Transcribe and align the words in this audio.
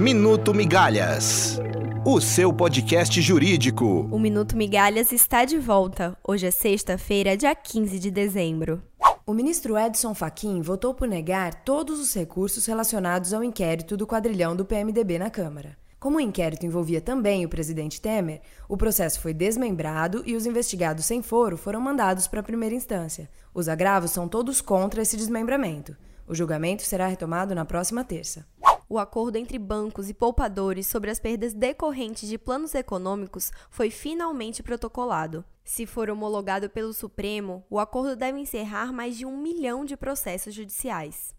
Minuto 0.00 0.54
Migalhas. 0.54 1.60
O 2.06 2.22
seu 2.22 2.50
podcast 2.54 3.20
jurídico. 3.20 4.08
O 4.10 4.18
Minuto 4.18 4.56
Migalhas 4.56 5.12
está 5.12 5.44
de 5.44 5.58
volta. 5.58 6.16
Hoje 6.26 6.46
é 6.46 6.50
sexta-feira, 6.50 7.36
dia 7.36 7.54
15 7.54 7.98
de 7.98 8.10
dezembro. 8.10 8.82
O 9.26 9.34
ministro 9.34 9.76
Edson 9.78 10.14
Fachin 10.14 10.62
votou 10.62 10.94
por 10.94 11.06
negar 11.06 11.52
todos 11.64 12.00
os 12.00 12.14
recursos 12.14 12.64
relacionados 12.64 13.34
ao 13.34 13.44
inquérito 13.44 13.94
do 13.94 14.06
quadrilhão 14.06 14.56
do 14.56 14.64
PMDB 14.64 15.18
na 15.18 15.28
Câmara. 15.28 15.76
Como 15.98 16.16
o 16.16 16.20
inquérito 16.20 16.64
envolvia 16.64 17.02
também 17.02 17.44
o 17.44 17.50
presidente 17.50 18.00
Temer, 18.00 18.40
o 18.70 18.78
processo 18.78 19.20
foi 19.20 19.34
desmembrado 19.34 20.22
e 20.24 20.34
os 20.34 20.46
investigados 20.46 21.04
sem 21.04 21.20
foro 21.20 21.58
foram 21.58 21.78
mandados 21.78 22.26
para 22.26 22.40
a 22.40 22.42
primeira 22.42 22.74
instância. 22.74 23.28
Os 23.52 23.68
agravos 23.68 24.12
são 24.12 24.26
todos 24.26 24.62
contra 24.62 25.02
esse 25.02 25.14
desmembramento. 25.14 25.94
O 26.26 26.34
julgamento 26.34 26.84
será 26.84 27.06
retomado 27.06 27.54
na 27.54 27.66
próxima 27.66 28.02
terça. 28.02 28.46
O 28.92 28.98
acordo 28.98 29.36
entre 29.36 29.56
bancos 29.56 30.10
e 30.10 30.12
poupadores 30.12 30.88
sobre 30.88 31.12
as 31.12 31.20
perdas 31.20 31.54
decorrentes 31.54 32.28
de 32.28 32.36
planos 32.36 32.74
econômicos 32.74 33.52
foi 33.70 33.88
finalmente 33.88 34.64
protocolado. 34.64 35.44
Se 35.62 35.86
for 35.86 36.10
homologado 36.10 36.68
pelo 36.68 36.92
Supremo, 36.92 37.64
o 37.70 37.78
acordo 37.78 38.16
deve 38.16 38.40
encerrar 38.40 38.92
mais 38.92 39.16
de 39.16 39.24
um 39.24 39.40
milhão 39.40 39.84
de 39.84 39.96
processos 39.96 40.52
judiciais. 40.52 41.32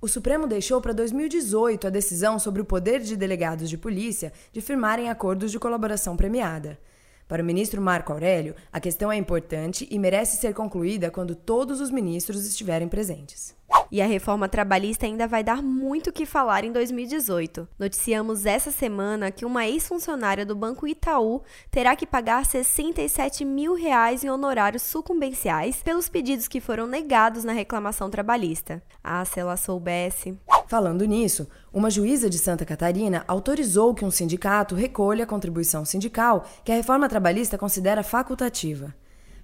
O 0.00 0.08
Supremo 0.08 0.48
deixou 0.48 0.80
para 0.80 0.92
2018 0.92 1.86
a 1.86 1.90
decisão 1.90 2.36
sobre 2.36 2.62
o 2.62 2.64
poder 2.64 2.98
de 2.98 3.16
delegados 3.16 3.70
de 3.70 3.78
polícia 3.78 4.32
de 4.52 4.60
firmarem 4.60 5.08
acordos 5.08 5.52
de 5.52 5.58
colaboração 5.60 6.16
premiada. 6.16 6.80
Para 7.28 7.44
o 7.44 7.46
ministro 7.46 7.80
Marco 7.80 8.12
Aurélio, 8.12 8.56
a 8.72 8.80
questão 8.80 9.12
é 9.12 9.16
importante 9.16 9.86
e 9.88 10.00
merece 10.00 10.36
ser 10.36 10.52
concluída 10.52 11.12
quando 11.12 11.36
todos 11.36 11.80
os 11.80 11.92
ministros 11.92 12.44
estiverem 12.44 12.88
presentes. 12.88 13.56
E 13.90 14.02
a 14.02 14.06
reforma 14.06 14.48
trabalhista 14.48 15.06
ainda 15.06 15.26
vai 15.26 15.42
dar 15.42 15.62
muito 15.62 16.10
o 16.10 16.12
que 16.12 16.26
falar 16.26 16.64
em 16.64 16.72
2018. 16.72 17.66
Noticiamos 17.78 18.44
essa 18.44 18.70
semana 18.70 19.30
que 19.30 19.44
uma 19.44 19.66
ex-funcionária 19.66 20.44
do 20.44 20.54
Banco 20.54 20.86
Itaú 20.86 21.42
terá 21.70 21.96
que 21.96 22.06
pagar 22.06 22.44
67 22.44 23.44
mil 23.44 23.74
reais 23.74 24.22
em 24.22 24.30
honorários 24.30 24.82
sucumbenciais 24.82 25.82
pelos 25.82 26.08
pedidos 26.08 26.48
que 26.48 26.60
foram 26.60 26.86
negados 26.86 27.44
na 27.44 27.52
reclamação 27.52 28.10
trabalhista. 28.10 28.82
Ah, 29.02 29.24
se 29.24 29.40
ela 29.40 29.56
soubesse. 29.56 30.38
Falando 30.66 31.06
nisso, 31.06 31.48
uma 31.72 31.90
juíza 31.90 32.28
de 32.28 32.38
Santa 32.38 32.66
Catarina 32.66 33.24
autorizou 33.26 33.94
que 33.94 34.04
um 34.04 34.10
sindicato 34.10 34.74
recolha 34.74 35.24
a 35.24 35.26
contribuição 35.26 35.82
sindical 35.84 36.44
que 36.62 36.70
a 36.70 36.74
reforma 36.74 37.08
trabalhista 37.08 37.56
considera 37.56 38.02
facultativa. 38.02 38.94